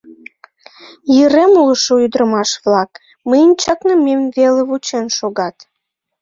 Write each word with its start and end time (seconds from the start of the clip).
Йырем 1.15 1.53
улшо 1.63 1.93
ӱдырамаш-влак 2.05 2.89
мыйын 3.29 3.51
чакнымем 3.61 4.21
веле 4.35 4.61
вучен 4.69 5.05
шогат. 5.17 5.55